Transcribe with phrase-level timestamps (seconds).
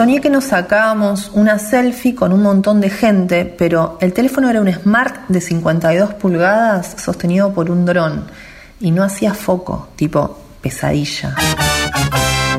[0.00, 4.58] Soñé que nos sacábamos una selfie con un montón de gente, pero el teléfono era
[4.58, 8.24] un Smart de 52 pulgadas sostenido por un dron
[8.80, 11.36] y no hacía foco, tipo pesadilla.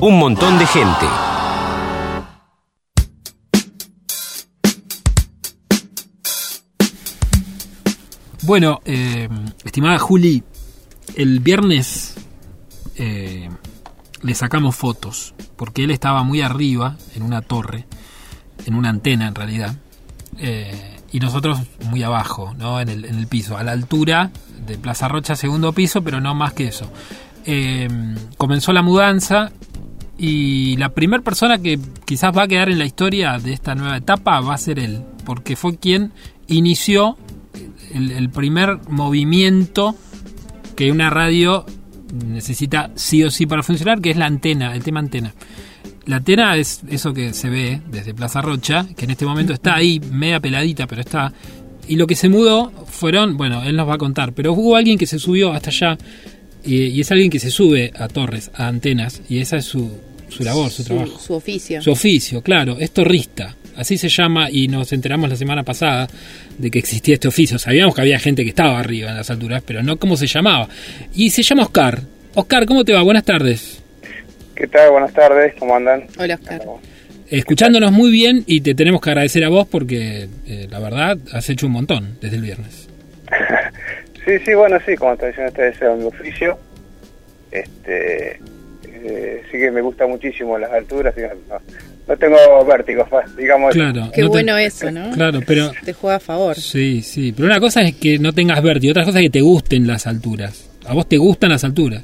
[0.02, 1.06] Un montón de gente.
[8.44, 9.28] Bueno, eh,
[9.66, 10.44] estimada Juli,
[11.16, 12.14] el viernes
[12.98, 13.50] eh,
[14.24, 17.86] le sacamos fotos, porque él estaba muy arriba, en una torre,
[18.66, 19.76] en una antena en realidad,
[20.38, 22.80] eh, y nosotros muy abajo, ¿no?
[22.80, 24.32] En el, en el, piso, a la altura
[24.66, 26.90] de Plaza Rocha, segundo piso, pero no más que eso.
[27.46, 27.88] Eh,
[28.38, 29.52] comenzó la mudanza
[30.18, 33.98] y la primera persona que quizás va a quedar en la historia de esta nueva
[33.98, 36.14] etapa va a ser él, porque fue quien
[36.48, 37.18] inició
[37.94, 39.96] el primer movimiento
[40.76, 41.66] que una radio
[42.14, 45.34] necesita sí o sí para funcionar, que es la antena, el tema antena.
[46.06, 49.76] La antena es eso que se ve desde Plaza Rocha, que en este momento está
[49.76, 51.32] ahí, media peladita, pero está.
[51.88, 54.98] Y lo que se mudó fueron, bueno, él nos va a contar, pero hubo alguien
[54.98, 55.98] que se subió hasta allá,
[56.64, 59.92] y, y es alguien que se sube a torres, a antenas, y esa es su,
[60.30, 61.20] su labor, su, Su, trabajo.
[61.20, 61.82] su oficio.
[61.82, 63.56] Su oficio, claro, es torrista.
[63.76, 66.08] Así se llama y nos enteramos la semana pasada
[66.58, 67.58] de que existía este oficio.
[67.58, 70.68] Sabíamos que había gente que estaba arriba en las alturas, pero no cómo se llamaba.
[71.14, 72.00] Y se llama Oscar.
[72.36, 73.02] Oscar, ¿cómo te va?
[73.02, 73.82] Buenas tardes.
[74.56, 74.92] ¿Qué tal?
[74.92, 76.06] Buenas tardes, ¿cómo andan?
[76.18, 76.62] Hola, Oscar.
[77.30, 81.50] Escuchándonos muy bien y te tenemos que agradecer a vos porque eh, la verdad has
[81.50, 82.90] hecho un montón desde el viernes.
[84.24, 86.60] Sí, sí, bueno, sí, como te decían ustedes, es mi oficio.
[87.50, 88.40] Este,
[88.84, 91.60] eh, sí que me gusta muchísimo las alturas, digamos, no,
[92.08, 93.74] no tengo vértigo, fa- digamos.
[93.74, 94.10] Claro.
[94.14, 95.12] Qué no te- bueno eso, ¿no?
[95.12, 96.56] Claro, pero Te juega a favor.
[96.56, 97.32] sí, sí.
[97.32, 100.08] Pero una cosa es que no tengas vértigo, otra cosa es que te gusten las
[100.08, 100.70] alturas.
[100.86, 102.04] ¿A vos te gustan las alturas?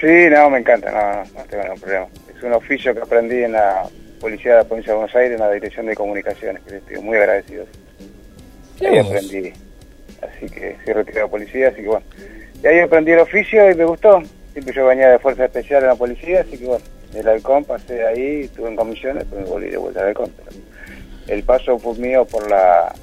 [0.00, 2.06] Sí, no, me encanta, no, no, no tengo ningún problema.
[2.36, 3.84] Es un oficio que aprendí en la
[4.20, 7.16] Policía de la Provincia de Buenos Aires, en la Dirección de Comunicaciones, que estoy muy
[7.16, 7.64] agradecido.
[8.80, 9.06] Ahí vos.
[9.06, 9.52] aprendí,
[10.20, 12.04] así que soy retirado de policía, así que bueno.
[12.62, 14.22] Y ahí aprendí el oficio y me gustó.
[14.52, 16.84] Siempre yo venía de Fuerza Especial en la policía, así que bueno,
[17.14, 20.30] del halcón pasé ahí, estuve en comisiones, después me volví de vuelta al halcón.
[20.36, 20.56] Pero
[21.28, 22.94] el paso fue mío por la,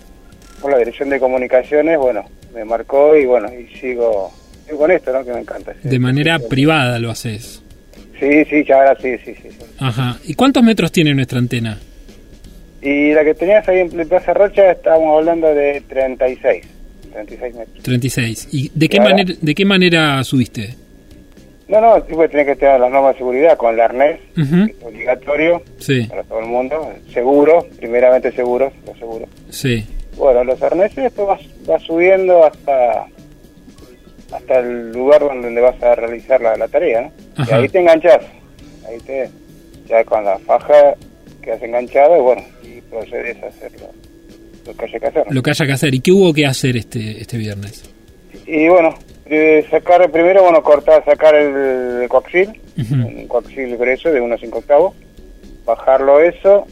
[0.62, 4.32] por la Dirección de Comunicaciones, bueno, me marcó y bueno, y sigo,
[4.66, 5.26] sigo con esto, ¿no?
[5.26, 5.74] Que me encanta.
[5.82, 7.64] De manera privada lo haces.
[8.20, 9.50] Sí, sí, ya ahora sí, sí, sí.
[9.50, 9.66] sí.
[9.80, 10.20] Ajá.
[10.26, 11.80] ¿Y cuántos metros tiene nuestra antena?
[12.82, 16.66] Y la que tenías ahí en Plaza Rocha estábamos hablando de 36,
[17.14, 17.84] 36 metros.
[17.84, 18.48] 36.
[18.52, 20.76] ¿Y de qué, manera, de qué manera subiste?
[21.72, 24.66] No, no, tipo tenés que tener las normas de seguridad con el arnés, Ujú.
[24.68, 29.26] que es obligatorio Sí, para todo el mundo, seguro, primeramente seguros, lo seguro.
[29.50, 29.88] sí.
[30.18, 33.06] Bueno, los arneses después vas, vas subiendo hasta
[34.34, 37.46] hasta el lugar donde vas a realizar la, la tarea, ¿no?
[37.50, 38.20] Y ahí te enganchás,
[38.88, 39.30] ahí te,
[39.88, 40.96] ya con la faja
[41.42, 43.90] quedas enganchado y bueno, y procedes a hacer lo,
[44.72, 45.26] lo que haya que hacer.
[45.28, 45.34] ¿no?
[45.34, 45.96] Lo que haya que hacer.
[45.96, 47.84] ¿Y qué hubo que hacer este, este viernes?
[48.46, 48.94] Y bueno,
[49.34, 54.94] eh, sacar primero, bueno, cortar, sacar el, coaxil, un coaxil grueso de 1,5 octavos,
[55.66, 56.68] bajarlo eso,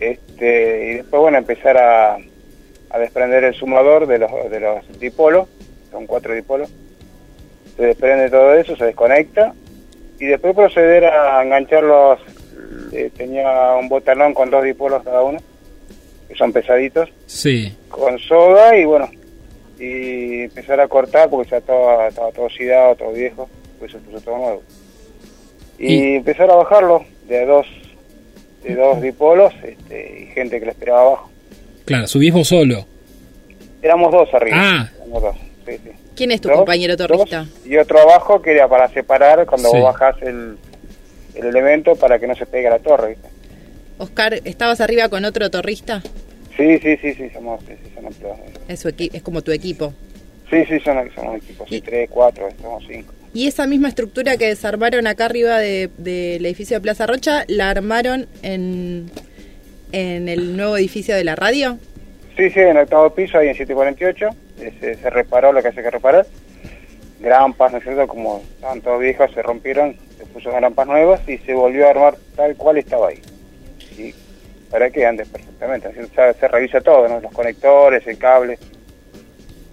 [0.00, 2.16] este, y después, bueno, empezar a,
[2.90, 5.48] a desprender el sumador de los, de los dipolos,
[5.90, 6.70] son cuatro dipolos,
[7.76, 9.52] se desprende todo eso, se desconecta,
[10.18, 12.20] y después proceder a engancharlos,
[12.92, 15.38] eh, tenía un botalón con dos dipolos cada uno,
[16.26, 17.76] que son pesaditos, Sí.
[17.90, 19.10] con soga y bueno,
[19.78, 23.48] y empezar a cortar porque ya estaba, estaba todo oxidado, todo viejo,
[23.78, 24.62] pues se puso todo nuevo.
[25.78, 27.66] Y, Y- empezar a bajarlo de dos
[28.62, 31.30] de dos dipolos este, y gente que le esperaba abajo.
[31.84, 32.84] Claro, subís vos solo.
[33.80, 34.56] Éramos dos arriba.
[34.58, 34.90] Ah.
[34.96, 35.90] Éramos dos, sí, sí.
[36.16, 37.46] ¿Quién es tu Dos, compañero torrista?
[37.64, 39.76] y otro abajo que era para separar cuando Sí.
[39.76, 40.56] vos bajás el,
[41.34, 43.10] el elemento para que no se pegue a la torre.
[43.10, 43.28] ¿viste?
[43.98, 46.02] Oscar, ¿estabas arriba con otro torrista?
[46.56, 48.38] Sí, sí, sí, sí, somos, sí, sí, somos todos.
[48.68, 49.92] Es, su equi- es como tu equipo.
[50.50, 53.12] Sí, sí, son, somos equipos, sí, tres, cuatro, somos cinco.
[53.34, 57.68] Y esa misma estructura que desarmaron acá arriba de- del edificio de Plaza Rocha, ¿la
[57.70, 59.10] armaron en,
[59.92, 61.78] en el nuevo edificio de la radio?
[62.36, 64.28] Sí, sí, en el octavo piso, ahí en 748,
[64.60, 66.26] eh, se, se reparó lo que hace que reparar.
[67.20, 68.06] Grampas, ¿no es cierto?
[68.06, 72.14] Como estaban todos viejos, se rompieron, se puso grampas nuevas y se volvió a armar
[72.36, 73.20] tal cual estaba ahí.
[74.70, 76.38] Para que ande perfectamente, ¿no es cierto?
[76.40, 77.20] se, revisa todo, ¿no?
[77.20, 78.58] Los conectores, el cable.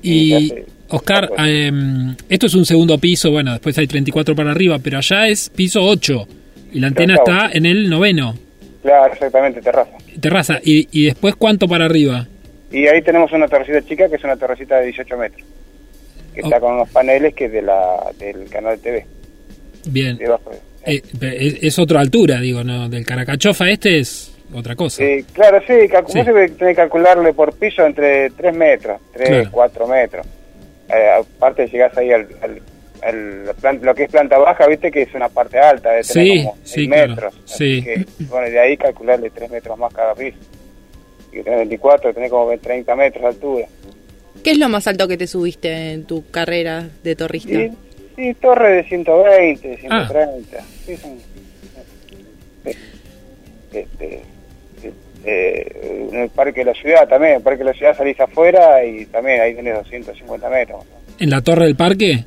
[0.01, 0.53] Y.
[0.89, 5.27] Oscar, em, esto es un segundo piso, bueno, después hay 34 para arriba, pero allá
[5.27, 6.27] es piso 8
[6.73, 8.35] y la antena está en el noveno,
[8.83, 9.91] Claro, exactamente, terraza.
[10.19, 10.59] terraza.
[10.63, 12.27] ¿Y, y después cuánto para arriba?
[12.71, 15.41] Y ahí tenemos una terracita chica que es una terracita de 18 metros,
[16.35, 16.45] que Oh.
[16.45, 19.05] está con unos paneles que es de la, del canal TV.
[19.85, 20.17] Bien.
[20.17, 20.25] de-
[20.85, 22.89] Eh, es, es otra altura, digo, ¿no?
[22.89, 24.97] Del Caracachofa este es otra cosa.
[25.03, 26.23] Sí, claro, sí, calcu- Sí.
[26.23, 29.49] tenés que calcularle por piso entre 3 metros, 3, Claro.
[29.51, 30.25] 4 metros.
[30.89, 32.61] Eh, aparte llegás ahí al, al-
[33.01, 36.03] al- la plan- lo que es planta baja, viste que es una parte alta, de
[36.03, 37.07] tener Sí, como sí, 6 claro.
[37.09, 37.33] metros.
[37.45, 37.79] Sí.
[37.79, 40.37] Así que, bueno, de ahí calcularle 3 metros más cada piso.
[41.31, 43.65] Y tenés 24, tenés como 30 metros de altura.
[44.43, 47.53] ¿Qué es lo más alto que te subiste en tu carrera de torrista?
[47.53, 47.71] Y,
[48.15, 50.05] sí, torre de 120, Ah.
[50.07, 50.63] 130.
[50.85, 51.17] Sí, son,
[52.65, 52.71] sí.
[53.73, 54.21] Este,
[55.25, 58.19] eh, en el Parque de la Ciudad también, en el Parque de la Ciudad salís
[58.19, 60.83] afuera y también ahí tenés 250 metros.
[61.19, 62.25] ¿En la torre del parque?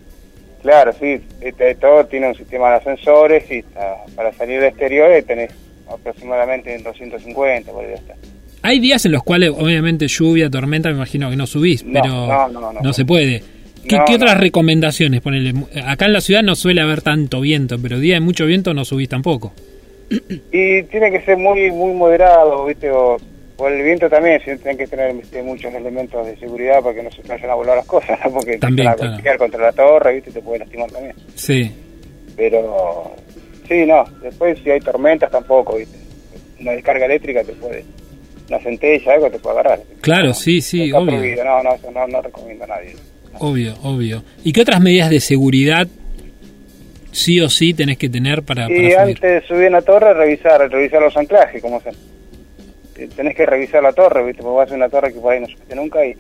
[0.62, 5.10] Claro, sí, este, todo tiene un sistema de ascensores y está- para salir del exterior
[5.12, 5.50] eh, tenés
[5.88, 8.14] aproximadamente 250, por ahí está.
[8.62, 12.08] Hay días en los cuales, obviamente, lluvia, tormenta, me imagino que no subís, No, pero
[12.48, 12.92] no, no, no.
[12.92, 13.42] se puede.
[13.88, 15.20] ¿Qué, otras recomendaciones?
[15.20, 15.54] Ponele,
[15.84, 18.84] acá en la ciudad no suele haber tanto viento, pero día de mucho viento no
[18.84, 19.52] subís tampoco.
[20.52, 22.90] Y tiene que ser muy muy moderado, ¿viste?
[22.90, 23.16] O,
[23.58, 25.42] o el viento también, si tienen que tener ¿viste?
[25.42, 28.30] muchos elementos de seguridad para que no se te vayan a volar las cosas, ¿no?
[28.32, 29.12] Porque También, empiezan a claro.
[29.14, 30.30] golpear contra la torre, ¿viste?
[30.30, 31.14] Te puede lastimar también.
[31.34, 31.72] Sí.
[32.36, 33.14] Pero,
[33.68, 34.04] sí, no.
[34.22, 35.96] Después, si hay tormentas, tampoco, ¿viste?
[36.60, 37.84] Una descarga eléctrica te puede.
[38.48, 39.80] Una centella, algo te puede agarrar.
[40.02, 41.44] Claro, No, sí, sí, no obvio.
[41.44, 42.94] no, no recomiendo a nadie.
[43.38, 44.22] Obvio, obvio.
[44.44, 45.86] ¿Y qué otras medidas de seguridad
[47.16, 48.98] sí o sí tenés que tener para, para Y subir?
[48.98, 51.90] antes de subir a la torre, revisar, revisar los anclajes, como se.
[51.90, 54.42] eh, Tenés que revisar la torre, ¿viste?
[54.42, 56.14] Porque vas a una torre que por ahí no subiste nunca y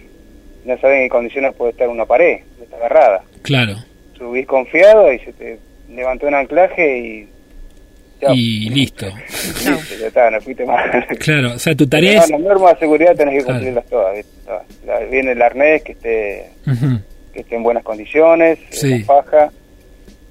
[0.64, 3.22] no sabes en qué condiciones puede estar una pared, está agarrada.
[3.42, 3.76] Claro.
[4.18, 5.58] Subís confiado y se te
[5.90, 7.28] levantó un anclaje y.
[8.20, 8.34] chao.
[8.34, 9.06] Y listo.
[9.62, 9.78] Chao.
[10.00, 10.84] Ya está, no fuiste más.
[11.20, 12.30] Claro, o sea, tu tarea es...
[12.30, 13.58] no, las normas de seguridad tenés que Claro.
[13.60, 14.26] cumplirlas todas,
[15.10, 16.50] Viene el arnés que esté,
[17.32, 18.98] que esté en buenas condiciones, Sí.
[19.00, 19.50] la faja.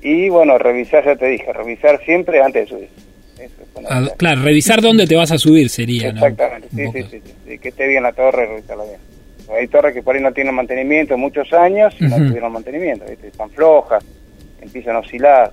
[0.07, 2.89] Y bueno, revisar, ya te dije, revisar siempre antes de subir.
[3.89, 6.23] Ah, claro, revisar dónde te vas a subir sería, ¿no?
[6.23, 8.99] Exactamente, Un sí, sí, sí, sí, que esté bien la torre, revisarla bien.
[9.49, 13.29] Hay torres que por ahí no tienen mantenimiento muchos años y no tuvieron mantenimiento, ¿viste?
[13.29, 14.05] están flojas,
[14.61, 15.51] empiezan a oscilar,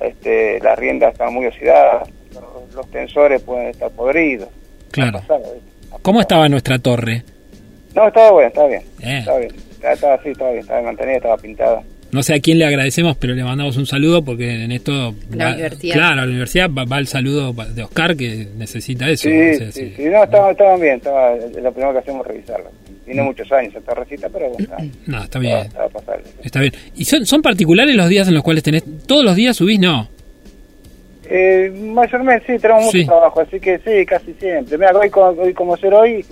[0.00, 4.48] este, las riendas están muy oxidadas, los, los tensores pueden estar podridos.
[4.90, 5.22] Claro.
[6.02, 7.22] ¿Cómo estaba nuestra torre?
[7.94, 8.82] No, estaba bueno, estaba bien.
[9.00, 9.18] Eh.
[9.20, 9.52] Estaba bien.
[9.80, 11.82] Estaba, estaba bien, estaba mantenida, estaba pintada.
[12.14, 15.14] No sé a quién le agradecemos, pero le mandamos un saludo porque en esto...
[15.32, 15.94] La va- universidad.
[15.94, 19.28] Claro, a la universidad va, va el saludo de Oscar que necesita eso.
[19.28, 19.92] Sí, o sea, sí, sí.
[19.96, 22.70] sí, no, estaban, estaban bien, estaba, es lo primero que hacemos revisarla.
[23.04, 25.58] Tiene muchos años esa torrecita, pero bueno, estaba, No, está estaba, bien.
[25.58, 26.24] estaba pasable.
[26.42, 26.72] Está bien.
[26.94, 28.84] ¿Y son, son particulares los días en los cuales tenés...
[29.06, 29.80] ¿Todos los días subís?
[29.80, 30.08] No.
[31.28, 33.04] Eh, mayormente sí, tenemos mucho Sí.
[33.06, 34.76] trabajo, así que sí, casi siempre.
[34.78, 36.24] Mira, hoy, hoy como ser hoy,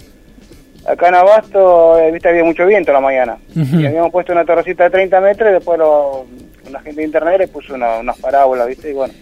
[0.86, 3.36] acá en Abasto, eh, viste, había mucho viento a la mañana.
[3.54, 6.26] Y habíamos puesto una torrecita de 30 metros y después lo,
[6.68, 9.12] una gente de internet le puso una- unas parábolas, viste, y bueno.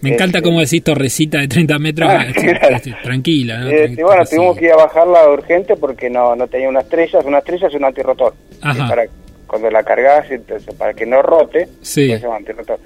[0.00, 2.10] Me encanta Este- cómo decís torrecita de 30 metros.
[2.10, 2.76] Ah, este, claro.
[2.76, 3.70] este, tranquila, ¿no?
[3.70, 7.38] Y bueno, tuvimos que ir a bajarla urgente porque no, no tenía una estrella, una
[7.38, 8.34] estrella es un antirrotor.
[8.60, 8.88] Ajá.
[8.88, 9.04] Para,
[9.46, 12.08] cuando la cargas, entonces, para que no rote, Sí.
[12.08, 12.80] pues, es un antirrotor.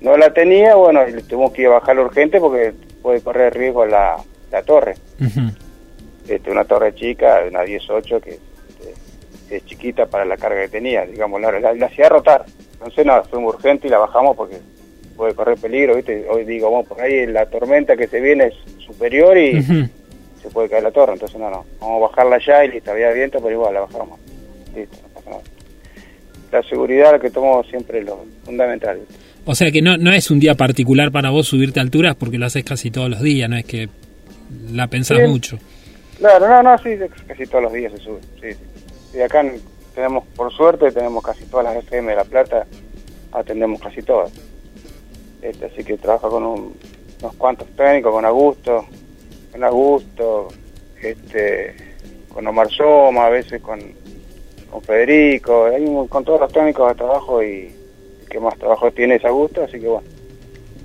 [0.00, 4.16] No la tenía, bueno, tuvimos que ir a bajarla urgente porque puede correr riesgo la,
[4.52, 4.94] la torre.
[6.28, 11.06] Este, una torre chica, una 18 que este, es chiquita para la carga que tenía,
[11.06, 12.44] digamos, la, la, la hacía rotar.
[12.72, 14.58] Entonces, no, fuimos urgente y la bajamos porque
[15.16, 16.26] puede correr peligro, ¿viste?
[16.28, 19.62] Hoy digo, bueno, por ahí la tormenta que se viene es superior y
[20.42, 23.10] se puede caer la torre, entonces no, no, vamos a bajarla ya y listo, había
[23.12, 24.20] viento, pero igual la bajamos.
[24.74, 25.42] Listo, no pasa nada.
[26.52, 28.98] La seguridad la que tomo siempre es lo fundamental.
[28.98, 29.14] ¿viste?
[29.46, 32.38] O sea que no, no es un día particular para vos subirte a alturas porque
[32.38, 33.88] lo haces casi todos los días, no es que
[34.72, 35.30] la pensás Bien.
[35.30, 35.58] mucho.
[36.18, 36.96] Claro, no, no, sí,
[37.26, 39.18] casi todos los días se sube, sí, sí.
[39.18, 39.60] Y acá en-
[39.94, 42.66] tenemos, por suerte, tenemos casi todas las FM de La Plata,
[43.32, 44.32] atendemos casi todas.
[45.42, 46.74] Este, así que trabaja con un-
[47.20, 48.86] unos cuantos técnicos, con Augusto,
[49.52, 50.48] con Augusto,
[51.02, 51.74] este,
[52.32, 53.80] con Omar Soma, a veces con,
[54.70, 57.74] con Federico, hay un- con todos los técnicos de trabajo y
[58.22, 60.06] el que más trabajo tiene es Augusto, así que bueno.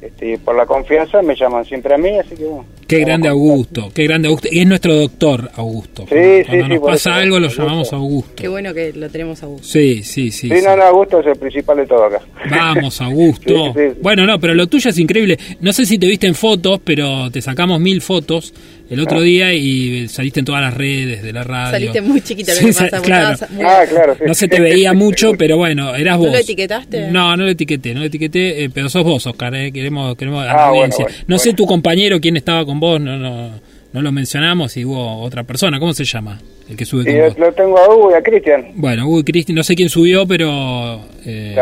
[0.01, 2.65] Este, por la confianza me llaman siempre a mí, así que bueno.
[2.91, 4.49] Qué grande Augusto, qué grande Augusto.
[4.51, 6.03] Y es nuestro doctor Augusto.
[6.09, 7.63] Sí, Cuando sí, nos sí, pasa eso, algo lo Augusto.
[7.63, 8.31] llamamos Augusto.
[8.35, 9.61] Qué bueno que lo tenemos a vos.
[9.65, 10.49] Sí, sí, sí.
[10.49, 10.65] Sí, sí.
[10.65, 12.21] no, no, Augusto es el principal de todo acá.
[12.49, 13.73] Vamos, Augusto.
[13.73, 13.99] Sí, sí, sí.
[14.01, 15.39] Bueno, no, pero lo tuyo es increíble.
[15.61, 18.53] No sé si te viste en fotos, pero te sacamos mil fotos
[18.91, 19.23] el otro Ah.
[19.23, 21.71] día y saliste en todas las redes de la radio.
[21.71, 23.01] Saliste muy chiquita, lo Sí, que sa- pasa.
[23.01, 23.37] claro.
[23.49, 24.23] muy- Ah, claro, sí.
[24.27, 26.31] No se te veía mucho, pero bueno, eras ¿No vos.
[26.33, 27.09] lo etiquetaste?
[27.09, 30.43] No, no lo etiqueté, no lo etiqueté, eh, pero sos vos, Oscar, eh, queremos, queremos
[30.43, 31.05] a la Ah, bueno, audiencia.
[31.05, 33.51] bueno, no sé tu compañero quién estaba con vos, no, no,
[33.93, 35.79] no lo mencionamos y hubo otra persona.
[35.79, 36.39] ¿Cómo se llama?
[36.69, 37.37] El que sube Y con yo vos.
[37.37, 38.71] lo tengo a Hugo y a Cristian.
[38.75, 41.55] Bueno, Hugo y Cristi, no sé quién subió, pero eh,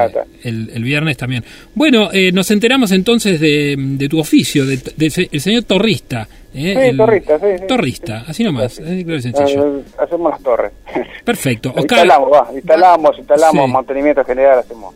[0.43, 1.43] el, el viernes también.
[1.73, 6.27] Bueno, eh, nos enteramos entonces de, de tu oficio, de, de el señor torrista.
[6.53, 7.63] eh, Sí, el- torrista, sí, sí.
[7.67, 8.83] Torrista, así nomás, Sí.
[8.85, 9.81] eh, claro y sencillo.
[9.97, 10.71] Hacemos las torres.
[11.25, 11.69] Perfecto.
[11.69, 13.71] Oscar, instalamos, va, instalamos, instalamos, Sí.
[13.71, 14.93] mantenimiento general, hacemos.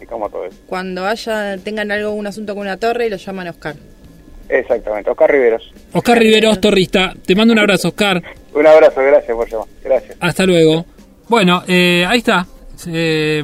[0.00, 0.56] Y como todo eso.
[0.66, 3.74] Cuando haya, tengan algo, un asunto con una torre, lo llaman a Oscar.
[4.50, 5.72] Exactamente, Oscar Riveros.
[5.92, 7.14] Oscar Riveros, torrista.
[7.24, 8.22] Te mando un abrazo, Oscar.
[8.54, 9.66] Un abrazo, gracias por llamar.
[9.84, 10.16] Gracias.
[10.20, 10.84] Hasta luego.
[11.28, 12.46] Bueno, eh, ahí está.
[12.86, 13.42] Eh,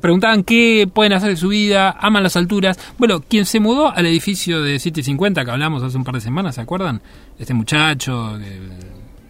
[0.00, 2.78] preguntaban qué pueden hacer de su vida, aman las alturas.
[2.96, 6.54] Bueno, quien se mudó al edificio de 750 que hablamos hace un par de semanas,
[6.54, 7.00] ¿se acuerdan?
[7.38, 8.58] Este muchacho, que,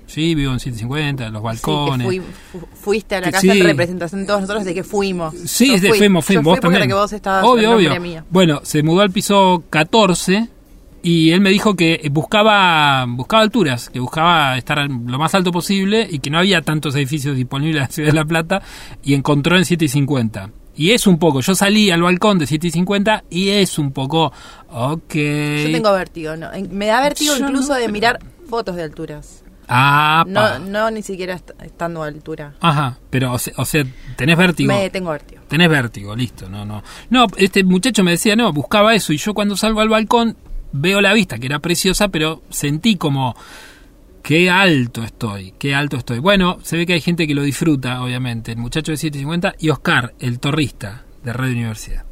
[0.06, 2.06] sí, vivo en 750, los Sí, balcones.
[2.08, 3.60] que fui- fu- fuiste a la Que casa sí.
[3.60, 5.34] en representación de todos nosotros de que fuimos.
[5.34, 5.98] Sí, Yo de fui.
[5.98, 6.88] fuimos, fuimos, Yo fui también.
[6.88, 8.00] que vos estabas obvio, obvio.
[8.00, 8.24] mío.
[8.30, 10.48] Bueno, se mudó al piso 14
[11.10, 16.06] y él me dijo que buscaba buscaba alturas, que buscaba estar lo más alto posible
[16.10, 18.62] y que no había tantos edificios disponibles en la ciudad de La Plata
[19.02, 20.50] y encontró en 750.
[20.76, 24.32] Y es un poco, yo salí al balcón de 750 y es un poco,
[24.70, 25.14] ok.
[25.14, 26.48] Yo tengo vértigo, ¿no?
[26.70, 29.42] Me da vértigo Yo incluso no, de pero- mirar fotos de alturas.
[29.70, 32.54] Ah, No, no ni siquiera est- estando a altura.
[32.60, 33.84] Ajá, pero o sea, o sea,
[34.16, 34.72] tenés vértigo.
[34.72, 35.42] Me tengo vértigo.
[35.48, 36.82] Tenés vértigo, listo, no, no.
[37.10, 40.36] No, este muchacho me decía, no, buscaba eso y yo cuando salgo al balcón
[40.72, 43.36] veo la vista, que era preciosa, pero sentí como,
[44.22, 46.18] qué alto estoy, qué alto estoy.
[46.18, 49.70] Bueno, se ve que hay gente que lo disfruta, obviamente, el muchacho de 750 y
[49.70, 52.07] Oscar, el torrista de Radio Universidad.